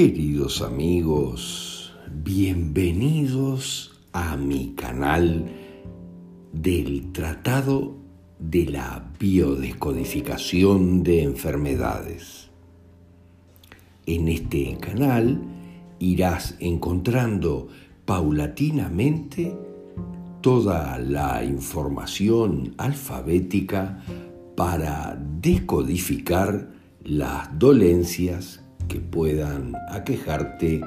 [0.00, 5.44] Queridos amigos, bienvenidos a mi canal
[6.54, 7.98] del Tratado
[8.38, 12.48] de la Biodescodificación de Enfermedades.
[14.06, 15.42] En este canal
[15.98, 17.68] irás encontrando
[18.06, 19.54] paulatinamente
[20.40, 24.02] toda la información alfabética
[24.56, 26.70] para decodificar
[27.04, 30.82] las dolencias que puedan aquejarte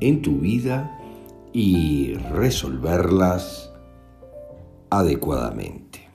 [0.00, 0.98] en tu vida
[1.52, 3.70] y resolverlas
[4.90, 6.08] adecuadamente.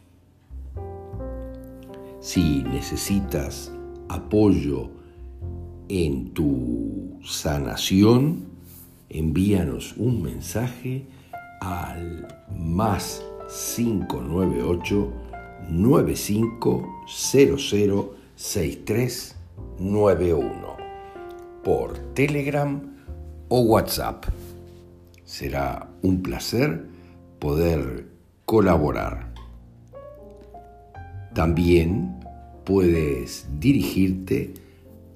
[2.22, 3.74] Si necesitas
[4.08, 4.90] apoyo
[5.90, 8.46] en tu sanación,
[9.10, 11.06] envíanos un mensaje
[11.60, 12.26] al
[12.58, 13.22] más
[13.76, 15.12] 598
[15.70, 20.83] 9500 6391
[21.64, 22.82] por Telegram
[23.50, 24.26] o WhatsApp.
[25.24, 26.86] Será un placer
[27.40, 28.08] poder
[28.46, 29.34] colaborar.
[31.34, 32.20] También
[32.66, 34.54] puedes dirigirte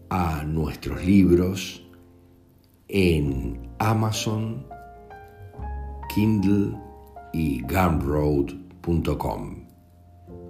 [0.10, 1.86] a nuestros libros
[2.88, 4.66] en Amazon,
[6.14, 6.78] Kindle
[7.34, 9.56] y Gumroad.com.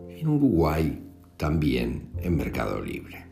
[0.09, 1.03] En Uruguay
[1.37, 3.26] también en Mercado Libre.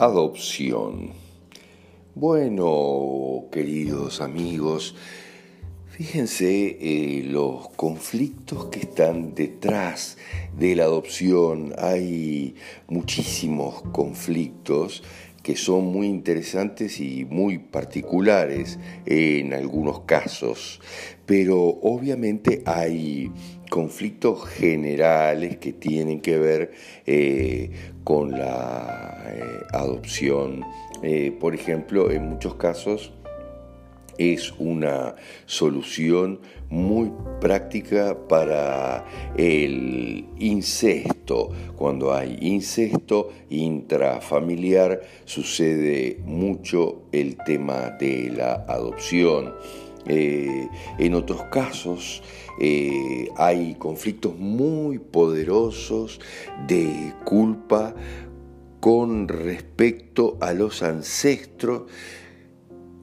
[0.00, 1.10] Adopción.
[2.14, 4.94] Bueno, queridos amigos,
[5.90, 10.16] fíjense eh, los conflictos que están detrás
[10.56, 11.74] de la adopción.
[11.78, 12.54] Hay
[12.86, 15.02] muchísimos conflictos
[15.48, 20.78] que son muy interesantes y muy particulares en algunos casos,
[21.24, 23.32] pero obviamente hay
[23.70, 26.72] conflictos generales que tienen que ver
[27.06, 27.70] eh,
[28.04, 29.42] con la eh,
[29.72, 30.66] adopción.
[31.02, 33.14] Eh, por ejemplo, en muchos casos
[34.18, 35.14] es una
[35.46, 36.40] solución
[36.70, 39.06] muy práctica para
[39.36, 41.50] el incesto.
[41.76, 49.54] Cuando hay incesto intrafamiliar sucede mucho el tema de la adopción.
[50.06, 50.68] Eh,
[50.98, 52.22] en otros casos
[52.60, 56.20] eh, hay conflictos muy poderosos
[56.66, 57.94] de culpa
[58.80, 61.82] con respecto a los ancestros,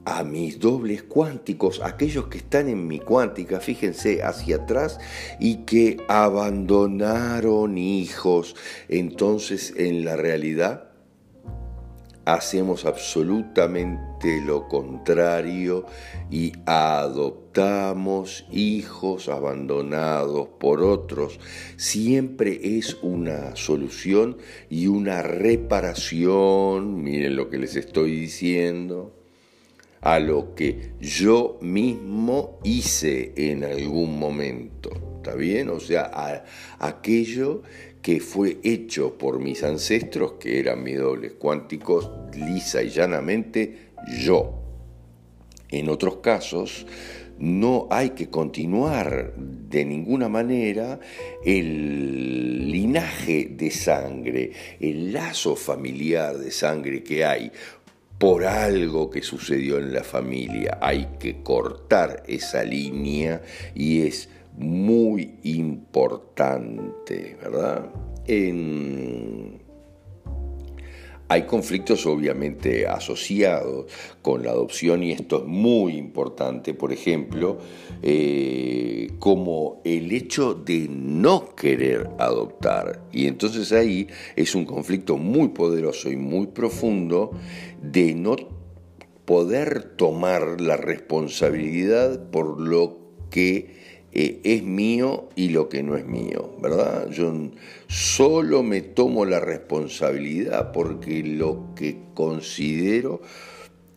[0.06, 5.00] a mis dobles cuánticos, aquellos que están en mi cuántica, fíjense, hacia atrás,
[5.40, 8.54] y que abandonaron hijos.
[8.88, 10.90] Entonces, en la realidad,
[12.24, 15.86] hacemos absolutamente lo contrario
[16.30, 21.40] y adoptamos hijos abandonados por otros.
[21.76, 24.38] Siempre es una solución
[24.70, 29.15] y una reparación, miren lo que les estoy diciendo,
[30.00, 34.90] a lo que yo mismo hice en algún momento.
[35.16, 35.70] ¿Está bien?
[35.70, 36.44] O sea, a
[36.78, 37.62] aquello
[38.06, 43.90] que fue hecho por mis ancestros, que eran mis dobles cuánticos, lisa y llanamente
[44.20, 44.54] yo.
[45.70, 46.86] En otros casos,
[47.38, 51.00] no hay que continuar de ninguna manera
[51.44, 57.50] el linaje de sangre, el lazo familiar de sangre que hay
[58.18, 60.78] por algo que sucedió en la familia.
[60.80, 63.42] Hay que cortar esa línea
[63.74, 67.90] y es muy importante, ¿verdad?
[71.28, 73.86] Hay conflictos obviamente asociados
[74.22, 77.58] con la adopción y esto es muy importante, por ejemplo,
[78.02, 83.02] eh, como el hecho de no querer adoptar.
[83.10, 84.06] Y entonces ahí
[84.36, 87.32] es un conflicto muy poderoso y muy profundo
[87.82, 88.36] de no
[89.24, 93.00] poder tomar la responsabilidad por lo
[93.30, 93.85] que
[94.16, 97.10] es mío y lo que no es mío, ¿verdad?
[97.10, 97.34] Yo
[97.86, 103.20] solo me tomo la responsabilidad porque lo que considero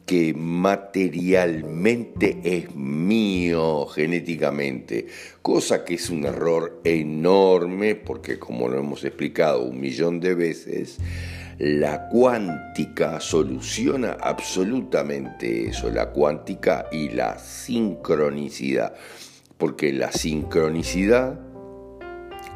[0.05, 5.07] que materialmente es mío genéticamente,
[5.41, 10.97] cosa que es un error enorme porque como lo hemos explicado un millón de veces,
[11.59, 18.95] la cuántica soluciona absolutamente eso, la cuántica y la sincronicidad
[19.59, 21.37] porque la sincronicidad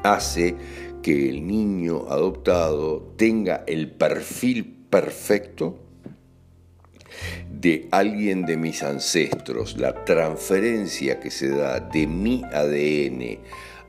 [0.03, 0.55] hace
[1.03, 5.77] que el niño adoptado tenga el perfil perfecto
[7.51, 13.39] de alguien de mis ancestros, la transferencia que se da de mi ADN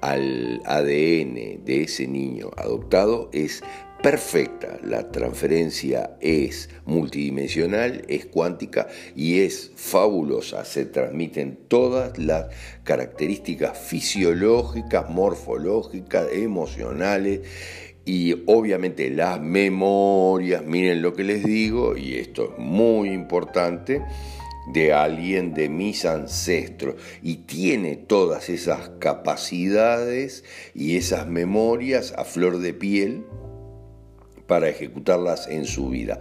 [0.00, 3.62] al ADN de ese niño adoptado es
[4.05, 4.79] perfecta.
[4.83, 8.87] La transferencia es multidimensional, es cuántica
[9.17, 10.67] y es fabulosa.
[10.67, 12.49] Se transmiten todas las
[12.83, 17.41] características fisiológicas, morfológicas, emocionales
[18.05, 24.03] y obviamente las memorias, miren lo que les digo, y esto es muy importante,
[24.75, 32.59] de alguien de mis ancestros y tiene todas esas capacidades y esas memorias a flor
[32.59, 33.25] de piel
[34.46, 36.19] para ejecutarlas en su vida.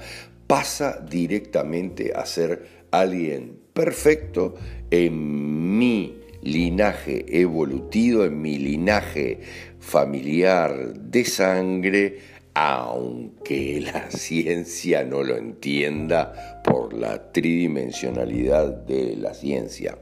[0.48, 4.56] Pasa directamente a ser alguien perfecto
[4.92, 9.40] en mi linaje evolutivo, en mi linaje
[9.80, 12.20] familiar de sangre,
[12.54, 19.98] aunque la ciencia no lo entienda por la tridimensionalidad de la ciencia.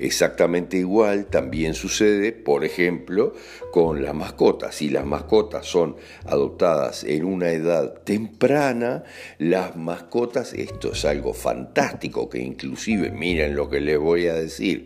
[0.00, 3.34] Exactamente igual también sucede, por ejemplo,
[3.70, 4.76] con las mascotas.
[4.76, 9.04] Si las mascotas son adoptadas en una edad temprana,
[9.36, 14.84] las mascotas, esto es algo fantástico, que inclusive, miren lo que les voy a decir,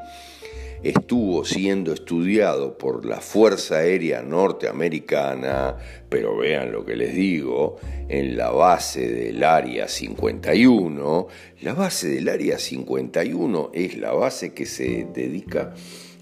[0.85, 5.77] estuvo siendo estudiado por la Fuerza Aérea Norteamericana,
[6.11, 7.77] pero vean lo que les digo,
[8.09, 11.27] en la base del Área 51.
[11.63, 15.73] La base del Área 51 es la base que se dedica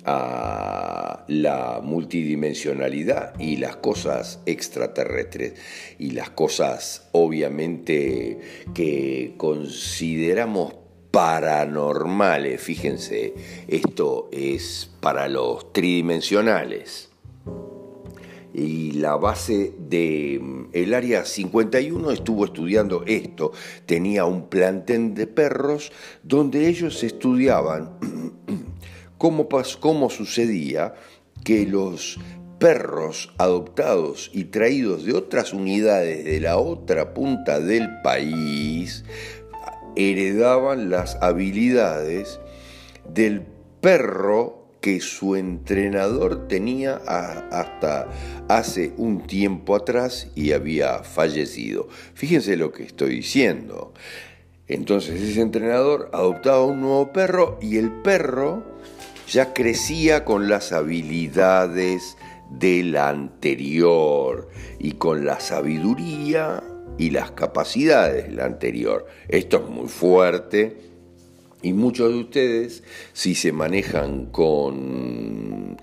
[0.04, 5.54] a la multidimensionalidad y las cosas extraterrestres
[5.98, 8.38] y las cosas obviamente
[8.74, 10.81] que consideramos
[11.12, 13.34] paranormales, fíjense,
[13.68, 17.10] esto es para los tridimensionales.
[18.54, 23.52] Y la base del mm, el área 51 estuvo estudiando esto.
[23.86, 25.92] Tenía un plantel de perros
[26.22, 27.98] donde ellos estudiaban
[29.18, 29.48] cómo,
[29.80, 30.94] cómo sucedía
[31.44, 32.18] que los
[32.58, 39.04] perros adoptados y traídos de otras unidades de la otra punta del país
[39.96, 42.40] heredaban las habilidades
[43.08, 43.42] del
[43.80, 48.08] perro que su entrenador tenía hasta
[48.48, 51.88] hace un tiempo atrás y había fallecido.
[52.14, 53.94] Fíjense lo que estoy diciendo.
[54.66, 58.64] Entonces ese entrenador adoptaba un nuevo perro y el perro
[59.28, 62.16] ya crecía con las habilidades
[62.50, 64.48] del anterior
[64.78, 66.62] y con la sabiduría
[66.98, 69.06] y las capacidades del anterior.
[69.28, 70.76] Esto es muy fuerte
[71.62, 75.76] y muchos de ustedes, si se manejan con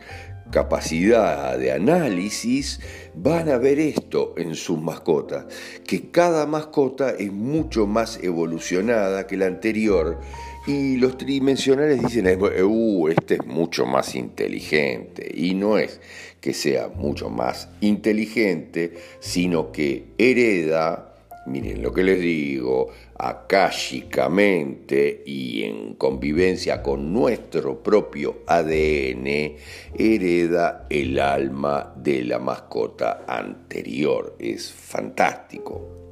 [0.52, 2.80] capacidad de análisis,
[3.16, 5.46] van a ver esto en sus mascotas,
[5.86, 10.20] que cada mascota es mucho más evolucionada que la anterior
[10.68, 15.32] y los tridimensionales dicen, uh, este es mucho más inteligente.
[15.34, 16.02] Y no es
[16.42, 21.16] que sea mucho más inteligente, sino que hereda,
[21.48, 29.56] miren lo que les digo, akáshicamente y en convivencia con nuestro propio ADN,
[29.98, 34.36] hereda el alma de la mascota anterior.
[34.40, 36.09] Es fantástico.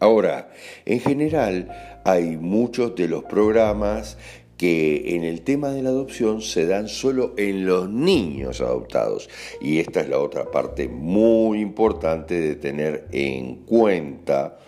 [0.00, 0.50] Ahora,
[0.84, 4.18] en general hay muchos de los programas
[4.58, 9.28] que en el tema de la adopción se dan solo en los niños adoptados.
[9.60, 14.58] Y esta es la otra parte muy importante de tener en cuenta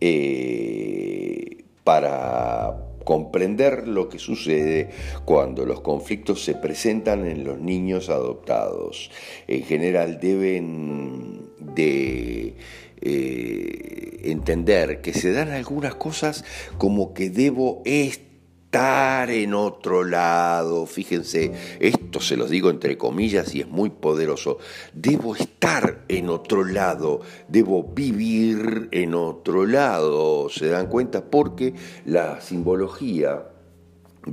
[0.00, 4.90] eh, para comprender lo que sucede
[5.24, 9.10] cuando los conflictos se presentan en los niños adoptados.
[9.48, 12.54] En general deben de
[13.00, 16.44] eh, entender que se dan algunas cosas
[16.78, 20.86] como que debo estar en otro lado.
[20.86, 24.58] Fíjense, esto se los digo entre comillas y es muy poderoso.
[24.94, 30.48] Debo estar en otro lado, debo vivir en otro lado.
[30.48, 31.24] ¿Se dan cuenta?
[31.24, 33.49] Porque la simbología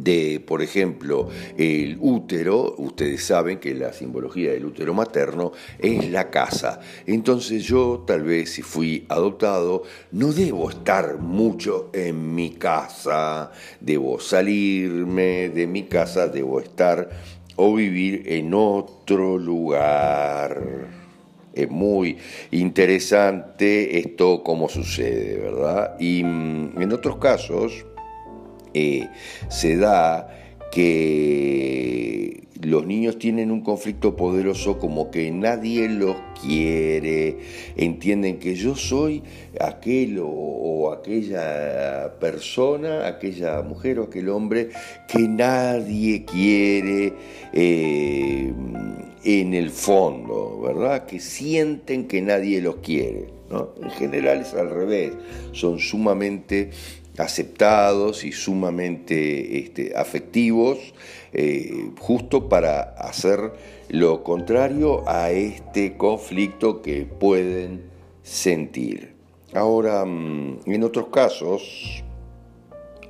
[0.03, 6.29] de, por ejemplo, el útero, ustedes saben que la simbología del útero materno es la
[6.29, 6.79] casa.
[7.05, 14.19] Entonces yo tal vez si fui adoptado, no debo estar mucho en mi casa, debo
[14.19, 17.09] salirme de mi casa, debo estar
[17.55, 20.87] o vivir en otro lugar.
[21.53, 22.17] Es muy
[22.51, 25.95] interesante esto cómo sucede, ¿verdad?
[25.99, 27.83] Y mm, en otros casos,
[28.73, 29.07] eh,
[29.49, 30.29] se da
[30.71, 37.37] que los niños tienen un conflicto poderoso como que nadie los quiere,
[37.75, 39.23] entienden que yo soy
[39.59, 44.69] aquel o, aquella persona, aquella mujer o aquel hombre
[45.07, 47.13] que nadie quiere
[47.53, 48.53] eh,
[49.23, 51.05] en el fondo, ¿verdad?
[51.05, 53.36] Que sienten que nadie los quiere.
[53.49, 53.69] ¿No?
[53.81, 55.13] En general es al revés,
[55.51, 56.71] son sumamente
[57.17, 60.77] aceptados y sumamente este, afectivos,
[61.33, 63.53] eh, justo para hacer
[63.89, 67.89] lo contrario a este conflicto que pueden
[68.21, 69.15] sentir.
[69.53, 72.03] Ahora, mm, en otros casos,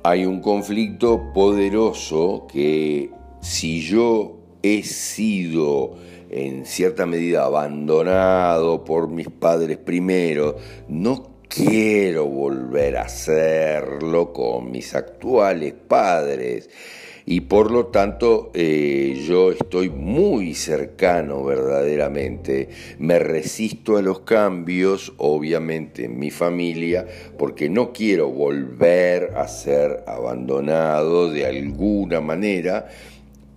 [0.02, 5.96] hay un conflicto poderoso que si yo he sido
[6.30, 10.56] en cierta medida abandonado por mis padres primero,
[10.88, 16.68] no quiero volver a hacerlo con mis actuales padres.
[17.30, 25.12] Y por lo tanto eh, yo estoy muy cercano verdaderamente, me resisto a los cambios,
[25.18, 27.06] obviamente en mi familia,
[27.36, 32.88] porque no quiero volver a ser abandonado de alguna manera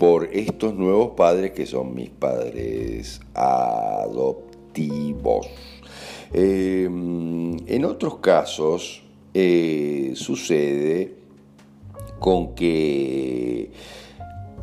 [0.02, 4.26] por estos nuevos padres que son mis padres adoptivos.
[6.34, 9.04] Em, en otros casos
[9.36, 11.18] eh, sucede
[12.20, 13.70] con que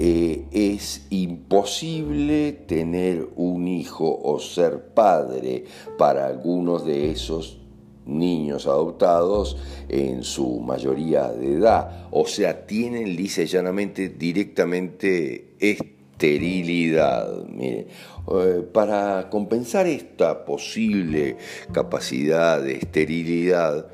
[0.00, 5.66] eh, es imposible tener un hijo o ser padre
[5.98, 7.57] para algunos de esos
[8.08, 9.56] niños adoptados
[9.88, 12.08] en su mayoría de edad.
[12.10, 17.44] O sea, tienen lisa y llanamente directamente esterilidad.
[17.60, 17.86] Eh,
[18.72, 21.36] para compensar esta posible
[21.72, 23.86] capacidad de esterilidad,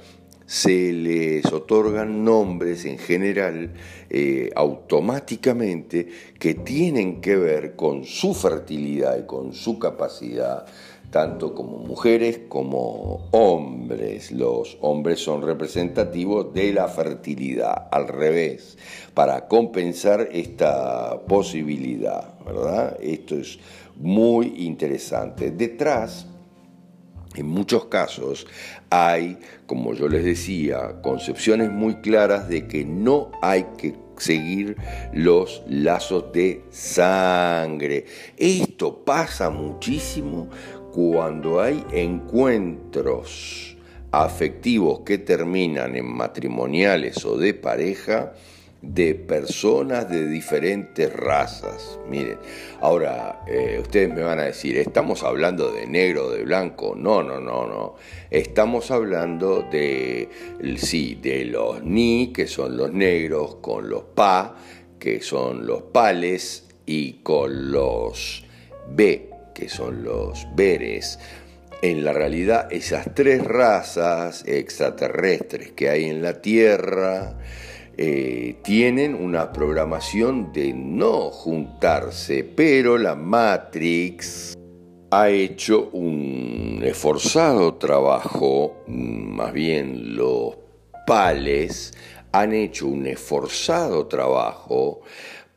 [0.46, 3.72] se les otorgan nombres en general
[4.10, 10.66] eh, automáticamente que tienen que ver con su fertilidad y con su capacidad,
[11.14, 14.32] tanto como mujeres como hombres.
[14.32, 18.76] Los hombres son representativos de la fertilidad, al revés,
[19.14, 22.98] para compensar esta posibilidad, ¿verdad?
[23.00, 23.60] Esto es
[23.94, 25.52] muy interesante.
[25.52, 26.26] Detrás,
[27.36, 28.48] en muchos casos,
[28.90, 34.76] hay, como yo les decía, concepciones muy claras de que no hay que seguir
[35.12, 38.06] los lazos de sangre.
[38.36, 40.48] Esto pasa muchísimo
[40.94, 43.76] cuando hay encuentros
[44.12, 48.32] afectivos que terminan en matrimoniales o de pareja
[48.80, 51.98] de personas de diferentes razas.
[52.08, 52.38] Miren,
[52.80, 56.94] ahora eh, ustedes me van a decir, ¿estamos hablando de negro de blanco?
[56.96, 57.96] No, no, no, no.
[58.30, 60.28] Estamos hablando de,
[60.76, 64.54] sí, de los ni, que son los negros, con los pa,
[65.00, 68.44] que son los pales, y con los
[68.88, 71.18] b, que son los veres.
[71.82, 77.38] En la realidad, esas tres razas extraterrestres que hay en la Tierra,
[77.96, 84.56] eh, tienen una programación de no juntarse, pero la Matrix
[85.10, 90.56] ha hecho un esforzado trabajo, más bien los
[91.06, 91.92] pales
[92.32, 95.02] han hecho un esforzado trabajo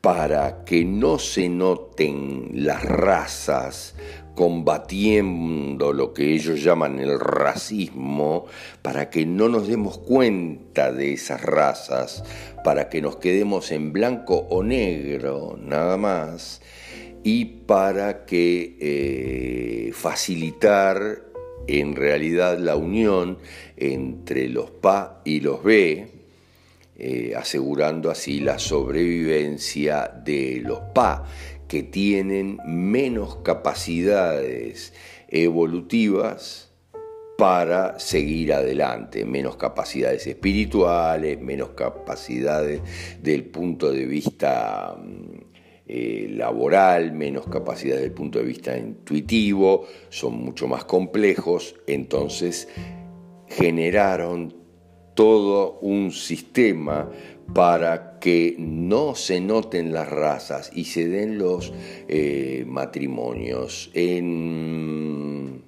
[0.02, 3.96] para que no se noten las razas
[4.38, 8.46] combatiendo lo que ellos llaman el racismo,
[8.84, 12.24] para que no nos demos cuenta de esas razas,
[12.64, 16.62] para que nos quedemos en blanco o negro, nada más,
[17.24, 21.24] y para que eh, facilitar
[21.66, 23.40] en realidad la unión
[23.76, 26.17] entre los PA y los B,
[27.00, 31.26] eh, asegurando así la sobrevivencia de los PA,
[31.68, 34.94] que tienen menos capacidades
[35.28, 36.68] evolutivas
[37.38, 42.82] para seguir adelante, menos capacidades espirituales, menos capacidades
[43.22, 45.48] del punto de vista mm,
[45.86, 52.68] eh, laboral, menos capacidades del punto de vista intuitivo, son mucho más complejos, entonces
[53.48, 54.57] generaron
[55.18, 57.10] todo un sistema
[57.52, 61.74] para que no se noten las razas y se den los
[62.08, 63.90] eh, matrimonios.
[63.96, 65.64] En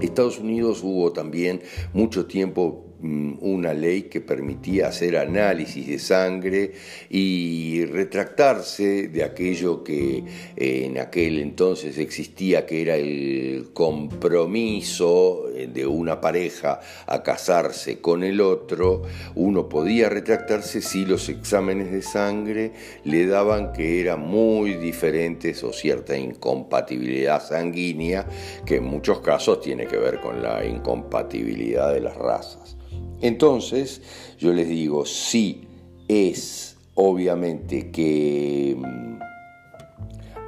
[0.00, 1.60] Estados Unidos hubo también
[1.92, 6.72] mucho tiempo una ley que permitía hacer análisis de sangre
[7.08, 10.24] y retractarse de aquello que
[10.56, 18.00] eh, en aquel entonces existía, que era el compromiso eh, de una pareja a casarse
[18.00, 19.02] con el otro.
[19.36, 22.72] Uno podía retractarse si los exámenes de sangre
[23.04, 28.26] le daban que eran muy diferentes o cierta incompatibilidad sanguínea,
[28.66, 32.78] que en muchos casos tiene que ver con la incompatibilidad de las razas.
[33.20, 34.02] Entonces,
[34.38, 35.68] yo les digo, sí
[36.06, 39.18] es obviamente que mm,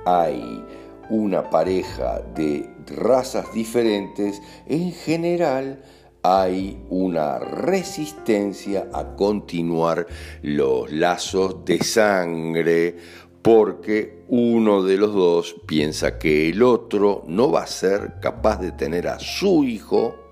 [0.06, 0.64] hay
[1.10, 5.82] una pareja de razas diferentes, en general
[6.22, 10.06] hay una resistencia a continuar
[10.42, 12.96] los lazos de sangre
[13.42, 18.72] porque uno de los dos piensa que el otro no va a ser capaz de
[18.72, 20.29] tener a su hijo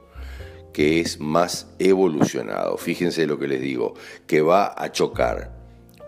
[0.78, 2.76] que es más evolucionado.
[2.76, 3.94] Fíjense lo que les digo,
[4.28, 5.50] que va a chocar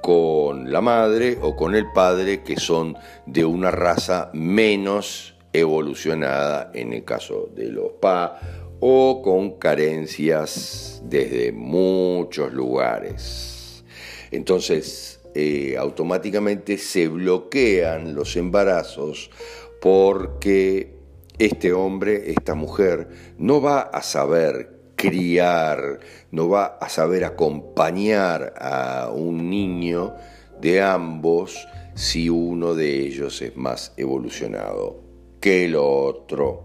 [0.01, 2.97] con la madre o con el padre que son
[3.27, 8.39] de una raza menos evolucionada en el caso de los pa
[8.79, 13.83] o con carencias desde muchos lugares.
[14.31, 19.33] Entonces, eh, automáticamente se bloquean los embarazos
[19.81, 21.00] porque
[21.41, 29.11] este hombre, esta mujer, no va a saber criar, no va a saber acompañar a
[29.11, 30.15] un niño
[30.61, 35.01] de ambos si uno de ellos es más evolucionado
[35.41, 36.65] que el otro.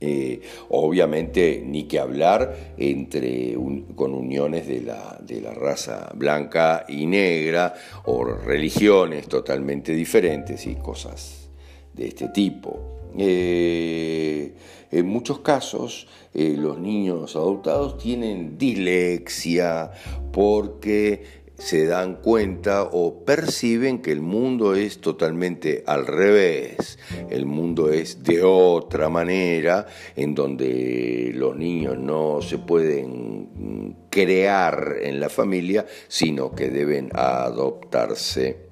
[0.00, 0.40] Eh,
[0.70, 3.56] obviamente, ni que hablar entre
[3.94, 7.72] con uniones de la, de la, raza blanca y negra
[8.06, 11.48] o religiones totalmente diferentes y cosas
[11.94, 13.01] de este tipo.
[13.18, 14.54] Eh,
[14.90, 19.90] en muchos casos, eh, los niños adoptados tienen dislexia
[20.32, 26.98] porque se dan cuenta o perciben que el mundo es totalmente al revés,
[27.30, 35.20] el mundo es de otra manera, en donde los niños no se pueden crear en
[35.20, 38.66] la familia, sino que deben adoptarse.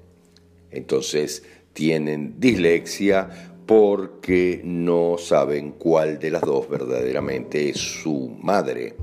[0.69, 8.97] Entonces tienen dislexia porque no saben cuál de las dos verdaderamente es su madre,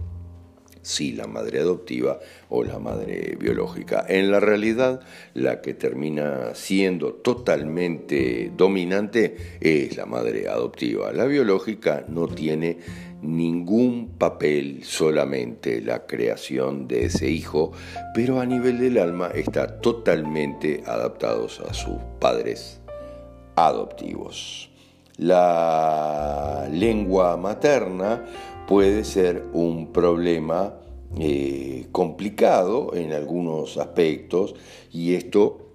[0.83, 2.18] si la madre adoptiva
[2.50, 4.04] o la madre biológica.
[4.07, 5.00] En la realidad,
[5.33, 11.14] la que termina siendo totalmente dominante es la madre adoptiva.
[11.14, 12.76] La biológica no tiene
[13.22, 17.72] ningún papel, solamente la creación de ese hijo,
[18.14, 22.77] pero a nivel del alma está totalmente adaptados a sus padres
[23.66, 24.70] adoptivos.
[25.16, 28.24] La lengua materna
[28.68, 30.74] puede ser un problema
[31.18, 34.54] eh, complicado en algunos aspectos
[34.92, 35.68] y esto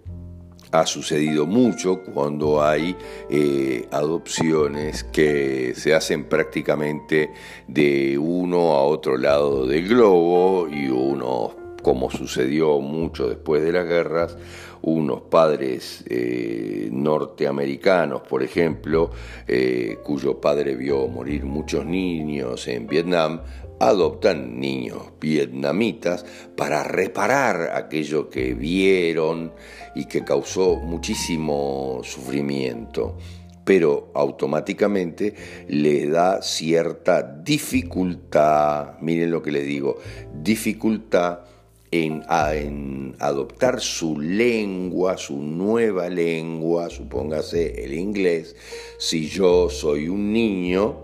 [0.73, 2.95] ha sucedido mucho cuando hay
[3.29, 7.31] eh, adopciones que se hacen prácticamente
[7.67, 13.85] de uno a otro lado del globo y uno, como sucedió mucho después de las
[13.85, 14.37] guerras,
[14.81, 19.11] unos padres eh, norteamericanos, por ejemplo,
[19.47, 23.41] eh, cuyo padre vio morir muchos niños en Vietnam,
[23.79, 29.53] adoptan niños vietnamitas para reparar aquello que vieron
[29.95, 33.17] y que causó muchísimo sufrimiento.
[33.65, 35.35] Pero automáticamente
[35.69, 39.97] le da cierta dificultad, miren lo que les digo,
[40.33, 41.52] dificultad
[41.93, 48.55] en, adoptar su lengua, su nueva lengua, supóngase el inglés,
[48.97, 50.95] si yo soy un niño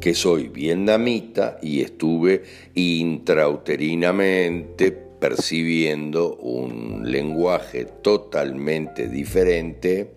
[0.00, 10.14] que soy vietnamita y estuve intrauterinamente percibiendo un lenguaje totalmente diferente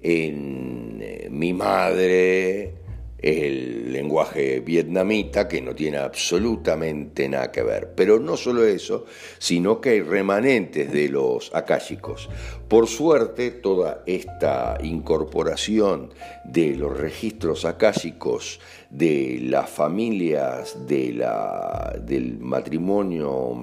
[0.00, 2.81] en eh, mi madre,
[3.22, 7.94] el lenguaje vietnamita, que no tiene absolutamente nada que ver.
[7.94, 9.06] Pero no solo eso,
[9.38, 12.28] sino que hay remanentes de los akáshicos.
[12.68, 16.12] Por suerte, toda esta incorporación
[16.44, 23.56] de los registros akáshicos de las familias de la, del matrimonio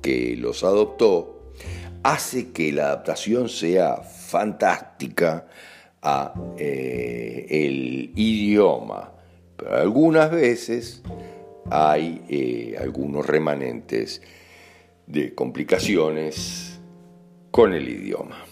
[0.00, 1.52] que los adoptó,
[2.02, 5.46] hace que la adaptación sea fantástica
[6.02, 9.12] a eh, el idioma.
[9.56, 11.02] Pero algunas veces
[11.70, 14.22] hay eh, algunos remanentes
[15.06, 16.78] de complicaciones
[17.50, 18.47] con el idioma.